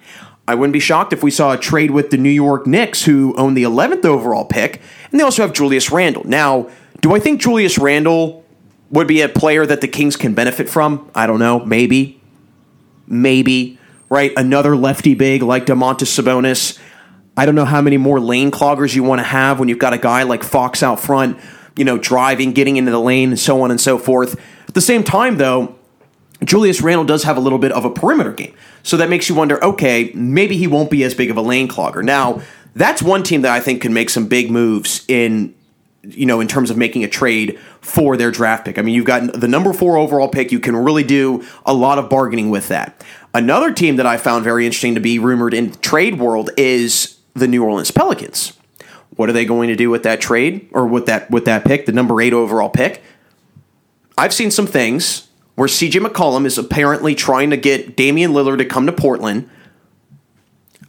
I 0.49 0.55
wouldn't 0.55 0.73
be 0.73 0.81
shocked 0.81 1.13
if 1.13 1.23
we 1.23 1.31
saw 1.31 1.53
a 1.53 1.59
trade 1.59 1.91
with 1.91 2.11
the 2.11 2.17
New 2.17 2.31
York 2.31 2.67
Knicks, 2.67 3.05
who 3.05 3.35
own 3.37 3.55
the 3.55 3.63
11th 3.63 4.05
overall 4.05 4.45
pick, 4.45 4.81
and 5.11 5.21
they 5.21 5.25
also 5.25 5.43
have 5.43 5.53
Julius 5.53 5.93
Randle. 5.93 6.25
Now, 6.27 6.69
do 7.01 7.15
I 7.15 7.21
think 7.21 7.41
Julius 7.41 7.79
Randle 7.79 8.45
would 8.91 9.07
be 9.07 9.21
a 9.21 9.29
player 9.29 9.67
that 9.67 9.83
the 9.83 9.89
Kings 9.89 10.17
can 10.17 10.35
benefit 10.35 10.69
from? 10.69 11.11
I 11.15 11.27
don't 11.27 11.39
know. 11.39 11.61
Maybe. 11.61 12.21
Maybe. 13.07 13.79
Right? 14.13 14.31
Another 14.37 14.77
lefty 14.77 15.15
big 15.15 15.43
like 15.43 15.65
Domantas 15.65 16.21
Sabonis. 16.21 16.79
I 17.35 17.47
don't 17.47 17.55
know 17.55 17.65
how 17.65 17.81
many 17.81 17.97
more 17.97 18.21
lane 18.21 18.51
cloggers 18.51 18.95
you 18.95 19.03
want 19.03 19.21
to 19.21 19.25
have 19.25 19.59
when 19.59 19.71
you've 19.71 19.79
got 19.79 19.95
a 19.95 19.99
guy 19.99 20.25
like 20.25 20.43
Fox 20.43 20.83
out 20.83 21.01
front, 21.01 21.41
you 21.77 21.87
know, 21.87 21.97
driving, 21.97 22.53
getting 22.53 22.77
into 22.77 22.91
the 22.91 23.01
lane, 23.01 23.31
and 23.31 23.39
so 23.39 23.63
on 23.63 23.71
and 23.71 23.81
so 23.81 23.97
forth. 23.97 24.39
At 24.69 24.75
the 24.75 24.83
same 24.83 25.03
time, 25.03 25.39
though, 25.39 25.77
Julius 26.45 26.83
Randle 26.83 27.07
does 27.07 27.23
have 27.23 27.39
a 27.39 27.41
little 27.41 27.59
bit 27.59 27.73
of 27.73 27.87
a 27.87 27.91
perimeter 27.91 28.35
game. 28.35 28.55
So 28.83 28.99
that 28.99 29.09
makes 29.09 29.31
you 29.31 29.35
wonder 29.35 29.65
okay, 29.65 30.13
maybe 30.15 30.59
he 30.59 30.67
won't 30.67 30.91
be 30.91 31.05
as 31.05 31.15
big 31.15 31.31
of 31.31 31.39
a 31.39 31.43
lane 31.43 31.67
clogger. 31.67 32.05
Now, 32.05 32.43
that's 32.75 33.03
one 33.03 33.23
team 33.23 33.41
that 33.41 33.53
I 33.53 33.61
think 33.61 33.81
can 33.81 33.95
make 33.95 34.11
some 34.11 34.29
big 34.29 34.51
moves 34.51 35.07
in 35.09 35.55
you 36.03 36.27
know 36.27 36.41
in 36.41 36.49
terms 36.49 36.71
of 36.71 36.77
making 36.77 37.05
a 37.05 37.09
trade 37.09 37.59
for 37.81 38.17
their 38.17 38.31
draft 38.31 38.65
pick. 38.65 38.79
I 38.79 38.83
mean, 38.83 38.95
you've 38.95 39.05
got 39.05 39.33
the 39.33 39.49
number 39.49 39.73
4 39.73 39.97
overall 39.97 40.29
pick, 40.29 40.53
you 40.53 40.61
can 40.61 40.77
really 40.77 41.05
do 41.05 41.45
a 41.65 41.73
lot 41.73 41.99
of 41.99 42.09
bargaining 42.09 42.51
with 42.51 42.69
that. 42.69 43.05
Another 43.35 43.73
team 43.73 43.97
that 43.97 44.07
I 44.07 44.17
found 44.17 44.45
very 44.45 44.67
interesting 44.67 44.95
to 44.95 45.01
be 45.01 45.19
rumored 45.19 45.55
in 45.55 45.71
the 45.71 45.79
trade 45.79 46.19
world 46.19 46.51
is 46.57 47.19
the 47.35 47.49
New 47.49 47.65
Orleans 47.65 47.91
Pelicans. 47.91 48.53
What 49.17 49.29
are 49.29 49.33
they 49.33 49.45
going 49.45 49.69
to 49.69 49.77
do 49.77 49.91
with 49.91 50.03
that 50.03 50.21
trade 50.21 50.69
or 50.73 50.87
with 50.87 51.07
that 51.07 51.31
with 51.31 51.45
that 51.45 51.65
pick, 51.65 51.87
the 51.87 51.93
number 51.93 52.21
8 52.21 52.33
overall 52.33 52.69
pick? 52.69 53.03
I've 54.19 54.35
seen 54.35 54.51
some 54.51 54.67
things 54.67 55.29
where 55.55 55.69
CJ 55.69 56.05
McCollum 56.05 56.47
is 56.47 56.59
apparently 56.59 57.15
trying 57.15 57.51
to 57.51 57.57
get 57.57 57.97
Damian 57.97 58.33
Lillard 58.33 58.59
to 58.59 58.65
come 58.65 58.87
to 58.87 58.93
Portland. 58.93 59.49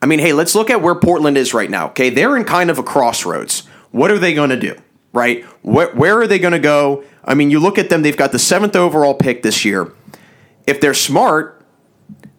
I 0.01 0.05
mean, 0.05 0.20
hey, 0.20 0.34
let's 0.34 0.55
look 0.55 0.70
at 0.70 0.82
where 0.82 0.96
Portland 0.96 1.38
is 1.38 1.53
right 1.53 1.70
now. 1.70 1.88
Okay, 1.88 2.10
they're 2.10 2.36
in 2.36 2.43
kind 2.43 2.70
of 2.70 2.77
a 2.77 2.84
crossroads. 2.84 3.62
What 3.91 4.12
are 4.12 4.17
they 4.17 4.34
going 4.34 4.50
to 4.50 4.60
do? 4.60 4.75
Right? 5.13 5.43
Where, 5.62 5.93
where 5.93 6.20
are 6.20 6.27
they 6.27 6.39
going 6.39 6.53
to 6.53 6.60
go? 6.60 7.03
I 7.24 7.36
mean, 7.36 7.51
you 7.51 7.60
look 7.60 7.77
at 7.77 7.89
them, 7.89 8.01
they've 8.01 8.17
got 8.17 8.32
the 8.32 8.39
seventh 8.39 8.75
overall 8.75 9.13
pick 9.13 9.43
this 9.43 9.63
year. 9.63 9.93
If 10.67 10.82
they're 10.82 10.93
smart, 10.93 11.63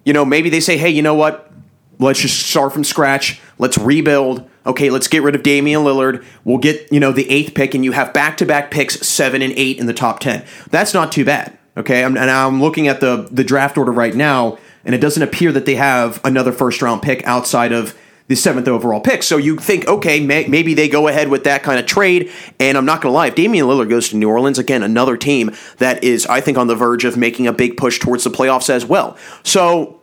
you 0.04 0.12
know, 0.12 0.24
maybe 0.24 0.50
they 0.50 0.60
say, 0.60 0.76
hey, 0.76 0.90
you 0.90 1.00
know 1.00 1.14
what? 1.14 1.50
Let's 1.98 2.20
just 2.20 2.46
start 2.48 2.72
from 2.72 2.84
scratch. 2.84 3.40
Let's 3.58 3.78
rebuild. 3.78 4.48
Okay, 4.66 4.90
let's 4.90 5.08
get 5.08 5.22
rid 5.22 5.34
of 5.34 5.42
Damian 5.42 5.82
Lillard. 5.82 6.24
We'll 6.42 6.58
get, 6.58 6.90
you 6.92 6.98
know, 6.98 7.12
the 7.12 7.30
eighth 7.30 7.54
pick, 7.54 7.74
and 7.74 7.84
you 7.84 7.92
have 7.92 8.12
back 8.12 8.36
to 8.38 8.46
back 8.46 8.70
picks, 8.70 9.06
seven 9.06 9.42
and 9.42 9.52
eight 9.56 9.78
in 9.78 9.86
the 9.86 9.94
top 9.94 10.20
10. 10.20 10.44
That's 10.70 10.92
not 10.92 11.12
too 11.12 11.24
bad. 11.24 11.56
Okay, 11.76 12.04
I'm, 12.04 12.16
and 12.16 12.30
I'm 12.30 12.60
looking 12.60 12.88
at 12.88 13.00
the 13.00 13.28
the 13.30 13.44
draft 13.44 13.76
order 13.76 13.92
right 13.92 14.14
now. 14.14 14.58
and 14.84 14.94
it 14.94 15.00
doesn't 15.00 15.22
appear 15.22 15.50
that 15.52 15.66
they 15.66 15.74
have 15.76 16.20
another 16.24 16.52
first 16.52 16.82
round 16.82 17.02
pick 17.02 17.26
outside 17.26 17.72
of 17.72 17.96
the 18.26 18.34
seventh 18.34 18.68
overall 18.68 19.00
pick. 19.00 19.22
So 19.22 19.36
you 19.36 19.56
think, 19.56 19.86
okay, 19.86 20.20
may, 20.20 20.46
maybe 20.46 20.72
they 20.72 20.88
go 20.88 21.08
ahead 21.08 21.28
with 21.28 21.44
that 21.44 21.62
kind 21.62 21.78
of 21.78 21.86
trade. 21.86 22.30
And 22.58 22.78
I'm 22.78 22.86
not 22.86 23.02
going 23.02 23.12
to 23.12 23.14
lie, 23.14 23.26
if 23.26 23.34
Damian 23.34 23.66
Lillard 23.66 23.90
goes 23.90 24.08
to 24.10 24.16
New 24.16 24.28
Orleans, 24.28 24.58
again, 24.58 24.82
another 24.82 25.16
team 25.16 25.54
that 25.78 26.02
is, 26.02 26.26
I 26.26 26.40
think, 26.40 26.56
on 26.56 26.66
the 26.66 26.74
verge 26.74 27.04
of 27.04 27.16
making 27.16 27.46
a 27.46 27.52
big 27.52 27.76
push 27.76 27.98
towards 27.98 28.24
the 28.24 28.30
playoffs 28.30 28.70
as 28.70 28.86
well. 28.86 29.18
So 29.42 30.00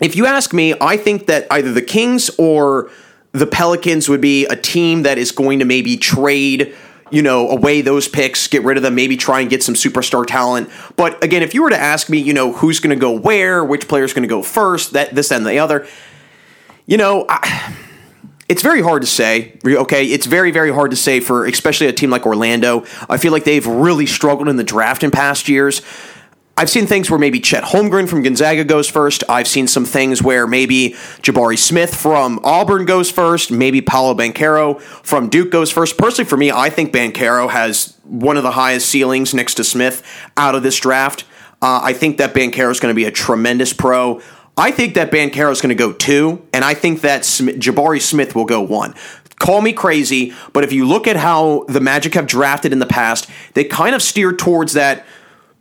if 0.00 0.16
you 0.16 0.24
ask 0.24 0.54
me, 0.54 0.74
I 0.80 0.96
think 0.96 1.26
that 1.26 1.46
either 1.50 1.72
the 1.72 1.82
Kings 1.82 2.30
or 2.38 2.90
the 3.32 3.46
Pelicans 3.46 4.08
would 4.08 4.22
be 4.22 4.46
a 4.46 4.56
team 4.56 5.02
that 5.02 5.18
is 5.18 5.30
going 5.30 5.58
to 5.58 5.64
maybe 5.64 5.96
trade 5.96 6.74
you 7.10 7.22
know, 7.22 7.48
away 7.48 7.80
those 7.80 8.06
picks, 8.06 8.46
get 8.46 8.62
rid 8.62 8.76
of 8.76 8.84
them, 8.84 8.94
maybe 8.94 9.16
try 9.16 9.40
and 9.40 9.50
get 9.50 9.62
some 9.64 9.74
superstar 9.74 10.24
talent. 10.24 10.70
But 10.96 11.22
again, 11.24 11.42
if 11.42 11.54
you 11.54 11.62
were 11.62 11.70
to 11.70 11.76
ask 11.76 12.08
me, 12.08 12.18
you 12.18 12.32
know, 12.32 12.52
who's 12.52 12.78
going 12.78 12.96
to 12.96 13.00
go 13.00 13.10
where, 13.10 13.64
which 13.64 13.88
player's 13.88 14.12
going 14.12 14.22
to 14.22 14.28
go 14.28 14.42
first, 14.42 14.92
that 14.92 15.12
this 15.12 15.32
and 15.32 15.44
the 15.44 15.58
other, 15.58 15.88
you 16.90 16.96
know, 16.96 17.24
I, 17.28 17.72
it's 18.48 18.62
very 18.62 18.82
hard 18.82 19.02
to 19.02 19.06
say. 19.06 19.56
Okay, 19.64 20.06
it's 20.06 20.26
very 20.26 20.50
very 20.50 20.72
hard 20.72 20.90
to 20.90 20.96
say 20.96 21.20
for 21.20 21.46
especially 21.46 21.86
a 21.86 21.92
team 21.92 22.10
like 22.10 22.26
Orlando. 22.26 22.84
I 23.08 23.16
feel 23.16 23.30
like 23.30 23.44
they've 23.44 23.66
really 23.66 24.06
struggled 24.06 24.48
in 24.48 24.56
the 24.56 24.64
draft 24.64 25.04
in 25.04 25.12
past 25.12 25.48
years. 25.48 25.82
I've 26.56 26.68
seen 26.68 26.86
things 26.86 27.08
where 27.08 27.18
maybe 27.18 27.38
Chet 27.38 27.62
Holmgren 27.62 28.08
from 28.08 28.22
Gonzaga 28.22 28.64
goes 28.64 28.88
first. 28.88 29.22
I've 29.28 29.46
seen 29.46 29.68
some 29.68 29.84
things 29.84 30.20
where 30.20 30.48
maybe 30.48 30.90
Jabari 31.22 31.56
Smith 31.56 31.94
from 31.94 32.40
Auburn 32.42 32.84
goes 32.86 33.08
first. 33.10 33.52
Maybe 33.52 33.80
Paolo 33.80 34.14
Banchero 34.14 34.80
from 34.80 35.28
Duke 35.28 35.52
goes 35.52 35.70
first. 35.70 35.96
Personally, 35.96 36.28
for 36.28 36.36
me, 36.36 36.50
I 36.50 36.70
think 36.70 36.92
Banchero 36.92 37.48
has 37.48 37.96
one 38.02 38.36
of 38.36 38.42
the 38.42 38.50
highest 38.50 38.88
ceilings 38.88 39.32
next 39.32 39.54
to 39.54 39.64
Smith 39.64 40.02
out 40.36 40.56
of 40.56 40.64
this 40.64 40.78
draft. 40.78 41.24
Uh, 41.62 41.80
I 41.82 41.92
think 41.92 42.18
that 42.18 42.34
Banchero 42.34 42.70
is 42.70 42.80
going 42.80 42.92
to 42.92 42.96
be 42.96 43.04
a 43.04 43.12
tremendous 43.12 43.72
pro. 43.72 44.20
I 44.60 44.72
think 44.72 44.92
that 44.94 45.10
Banchero 45.10 45.50
is 45.50 45.62
going 45.62 45.70
to 45.70 45.74
go 45.74 45.94
two, 45.94 46.46
and 46.52 46.62
I 46.66 46.74
think 46.74 47.00
that 47.00 47.22
Jabari 47.22 47.98
Smith 47.98 48.34
will 48.34 48.44
go 48.44 48.60
one. 48.60 48.94
Call 49.38 49.62
me 49.62 49.72
crazy, 49.72 50.34
but 50.52 50.64
if 50.64 50.70
you 50.70 50.86
look 50.86 51.06
at 51.06 51.16
how 51.16 51.64
the 51.66 51.80
Magic 51.80 52.12
have 52.12 52.26
drafted 52.26 52.70
in 52.70 52.78
the 52.78 52.86
past, 52.86 53.30
they 53.54 53.64
kind 53.64 53.94
of 53.94 54.02
steer 54.02 54.34
towards 54.34 54.74
that 54.74 55.06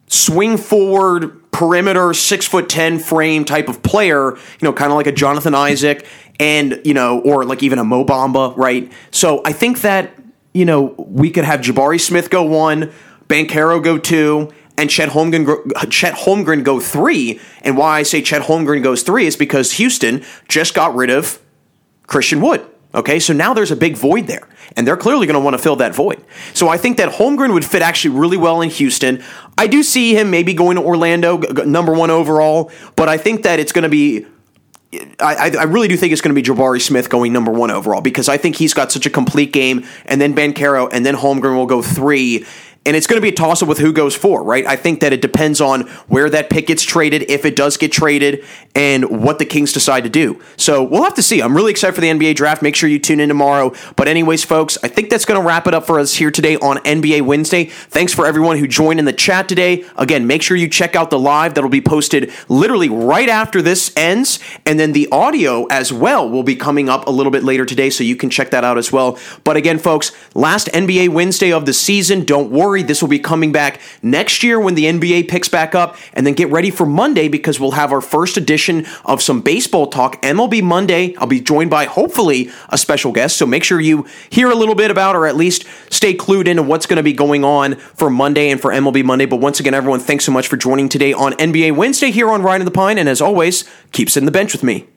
swing 0.07 0.57
forward 0.57 1.49
perimeter 1.51 2.13
six 2.13 2.45
foot 2.45 2.67
ten 2.67 2.99
frame 2.99 3.45
type 3.45 3.69
of 3.69 3.81
player. 3.83 4.31
You 4.35 4.63
know, 4.63 4.73
kind 4.73 4.91
of 4.91 4.97
like 4.97 5.07
a 5.07 5.13
Jonathan 5.13 5.55
Isaac, 5.55 6.05
and 6.37 6.81
you 6.83 6.93
know, 6.93 7.21
or 7.21 7.45
like 7.45 7.63
even 7.63 7.79
a 7.79 7.85
Mo 7.85 8.03
Bamba, 8.03 8.53
right? 8.57 8.91
So 9.11 9.41
I 9.45 9.53
think 9.53 9.79
that 9.79 10.11
you 10.53 10.65
know 10.65 10.93
we 10.97 11.29
could 11.29 11.45
have 11.45 11.61
Jabari 11.61 12.01
Smith 12.01 12.29
go 12.29 12.43
one, 12.43 12.91
Banchero 13.29 13.81
go 13.81 13.97
two, 13.97 14.51
and 14.79 14.89
Chet 14.89 15.09
Holmgren, 15.09 15.91
Chet 15.91 16.13
Holmgren 16.15 16.63
go 16.63 16.79
three. 16.79 17.41
And 17.61 17.77
why 17.77 17.99
I 17.99 18.03
say 18.03 18.21
Chet 18.21 18.43
Holmgren 18.43 18.81
goes 18.81 19.03
three 19.03 19.25
is 19.25 19.35
because 19.35 19.73
Houston 19.73 20.23
just 20.47 20.73
got 20.73 20.95
rid 20.95 21.09
of 21.09 21.39
Christian 22.07 22.39
Wood. 22.39 22.65
Okay, 22.95 23.19
so 23.19 23.33
now 23.33 23.53
there's 23.53 23.69
a 23.69 23.75
big 23.75 23.95
void 23.95 24.25
there, 24.25 24.47
and 24.75 24.87
they're 24.87 24.97
clearly 24.97 25.27
going 25.27 25.35
to 25.35 25.39
want 25.39 25.53
to 25.53 25.61
fill 25.61 25.75
that 25.75 25.93
void. 25.93 26.23
So 26.55 26.69
I 26.69 26.77
think 26.77 26.97
that 26.97 27.09
Holmgren 27.09 27.53
would 27.53 27.63
fit 27.63 27.83
actually 27.83 28.17
really 28.17 28.37
well 28.37 28.61
in 28.61 28.69
Houston. 28.71 29.21
I 29.59 29.67
do 29.67 29.83
see 29.83 30.15
him 30.15 30.31
maybe 30.31 30.55
going 30.55 30.75
to 30.75 30.81
Orlando, 30.81 31.37
number 31.37 31.93
one 31.93 32.09
overall, 32.09 32.71
but 32.95 33.07
I 33.07 33.17
think 33.17 33.43
that 33.43 33.59
it's 33.59 33.73
going 33.73 33.83
to 33.83 33.89
be 33.89 34.25
I, 35.19 35.51
I, 35.55 35.63
really 35.65 35.87
do 35.87 35.95
think 35.95 36.13
it's 36.13 36.21
going 36.21 36.33
to 36.33 36.41
be 36.41 36.41
Jabari 36.41 36.81
Smith 36.81 37.11
going 37.11 37.31
number 37.31 37.51
one 37.51 37.69
overall 37.69 38.01
because 38.01 38.27
I 38.27 38.37
think 38.37 38.55
he's 38.55 38.73
got 38.73 38.91
such 38.91 39.05
a 39.05 39.11
complete 39.11 39.53
game, 39.53 39.85
and 40.05 40.19
then 40.19 40.33
Banchero, 40.33 40.89
and 40.91 41.05
then 41.05 41.15
Holmgren 41.15 41.55
will 41.55 41.67
go 41.67 41.83
three, 41.83 42.43
and 42.89 42.95
it's 42.95 43.05
going 43.05 43.17
to 43.17 43.21
be 43.21 43.29
a 43.29 43.35
toss 43.35 43.61
up 43.61 43.69
with 43.69 43.77
who 43.77 43.93
goes 43.93 44.15
for, 44.15 44.43
right? 44.43 44.65
I 44.65 44.75
think 44.75 45.01
that 45.01 45.13
it 45.13 45.21
depends 45.21 45.61
on 45.61 45.81
where 46.07 46.27
that 46.27 46.49
pick 46.49 46.65
gets 46.65 46.81
traded, 46.81 47.29
if 47.29 47.45
it 47.45 47.55
does 47.55 47.77
get 47.77 47.91
traded, 47.91 48.43
and 48.73 49.23
what 49.23 49.37
the 49.37 49.45
Kings 49.45 49.71
decide 49.71 50.05
to 50.05 50.09
do. 50.09 50.41
So 50.57 50.81
we'll 50.81 51.03
have 51.03 51.13
to 51.13 51.21
see. 51.21 51.39
I'm 51.39 51.55
really 51.55 51.69
excited 51.69 51.93
for 51.93 52.01
the 52.01 52.07
NBA 52.07 52.33
draft. 52.33 52.63
Make 52.63 52.75
sure 52.75 52.89
you 52.89 52.97
tune 52.97 53.19
in 53.19 53.29
tomorrow. 53.29 53.75
But, 53.95 54.07
anyways, 54.07 54.43
folks, 54.43 54.75
I 54.81 54.87
think 54.87 55.11
that's 55.11 55.23
going 55.23 55.39
to 55.39 55.45
wrap 55.45 55.67
it 55.67 55.75
up 55.75 55.85
for 55.85 55.99
us 55.99 56.15
here 56.15 56.31
today 56.31 56.55
on 56.55 56.77
NBA 56.77 57.21
Wednesday. 57.21 57.65
Thanks 57.65 58.11
for 58.11 58.25
everyone 58.25 58.57
who 58.57 58.65
joined 58.65 58.97
in 58.97 59.05
the 59.05 59.13
chat 59.13 59.47
today. 59.47 59.85
Again, 59.95 60.25
make 60.25 60.41
sure 60.41 60.57
you 60.57 60.67
check 60.67 60.95
out 60.95 61.11
the 61.11 61.19
live 61.19 61.53
that'll 61.53 61.69
be 61.69 61.81
posted 61.81 62.31
literally 62.47 62.89
right 62.89 63.29
after 63.29 63.61
this 63.61 63.93
ends. 63.95 64.39
And 64.65 64.79
then 64.79 64.93
the 64.93 65.07
audio 65.11 65.67
as 65.67 65.93
well 65.93 66.27
will 66.27 66.41
be 66.41 66.55
coming 66.55 66.89
up 66.89 67.05
a 67.05 67.11
little 67.11 67.31
bit 67.31 67.43
later 67.43 67.65
today, 67.67 67.91
so 67.91 68.03
you 68.03 68.15
can 68.15 68.31
check 68.31 68.49
that 68.49 68.63
out 68.63 68.79
as 68.79 68.91
well. 68.91 69.19
But 69.43 69.57
again, 69.57 69.77
folks, 69.77 70.11
last 70.33 70.69
NBA 70.69 71.09
Wednesday 71.09 71.53
of 71.53 71.67
the 71.67 71.73
season. 71.73 72.25
Don't 72.25 72.49
worry 72.49 72.78
This 72.83 73.01
will 73.01 73.09
be 73.09 73.19
coming 73.19 73.51
back 73.51 73.79
next 74.01 74.43
year 74.43 74.59
when 74.59 74.75
the 74.75 74.85
NBA 74.85 75.27
picks 75.27 75.49
back 75.49 75.75
up. 75.75 75.97
And 76.13 76.25
then 76.25 76.33
get 76.33 76.49
ready 76.51 76.69
for 76.69 76.85
Monday 76.85 77.27
because 77.27 77.59
we'll 77.59 77.71
have 77.71 77.91
our 77.91 78.01
first 78.01 78.37
edition 78.37 78.85
of 79.05 79.21
some 79.21 79.41
baseball 79.41 79.87
talk, 79.87 80.21
MLB 80.21 80.61
Monday. 80.63 81.15
I'll 81.17 81.27
be 81.27 81.41
joined 81.41 81.69
by 81.69 81.85
hopefully 81.85 82.49
a 82.69 82.77
special 82.77 83.11
guest. 83.11 83.37
So 83.37 83.45
make 83.45 83.63
sure 83.63 83.79
you 83.79 84.05
hear 84.29 84.49
a 84.49 84.55
little 84.55 84.75
bit 84.75 84.91
about 84.91 85.15
or 85.15 85.25
at 85.25 85.35
least 85.35 85.65
stay 85.89 86.13
clued 86.13 86.47
into 86.47 86.63
what's 86.63 86.85
going 86.85 86.97
to 86.97 87.03
be 87.03 87.13
going 87.13 87.43
on 87.43 87.75
for 87.75 88.09
Monday 88.09 88.49
and 88.49 88.59
for 88.59 88.71
MLB 88.71 89.03
Monday. 89.03 89.25
But 89.25 89.37
once 89.37 89.59
again, 89.59 89.73
everyone, 89.73 89.99
thanks 89.99 90.25
so 90.25 90.31
much 90.31 90.47
for 90.47 90.57
joining 90.57 90.89
today 90.89 91.13
on 91.13 91.33
NBA 91.33 91.75
Wednesday 91.75 92.11
here 92.11 92.29
on 92.29 92.41
Riding 92.41 92.65
the 92.65 92.71
Pine. 92.71 92.97
And 92.97 93.09
as 93.09 93.21
always, 93.21 93.69
keep 93.91 94.09
sitting 94.09 94.25
the 94.25 94.31
bench 94.31 94.53
with 94.53 94.63
me. 94.63 94.87